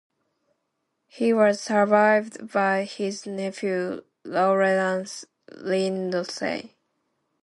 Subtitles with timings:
[1.05, 6.75] He was survived by his nephew Lawrence Lindsay.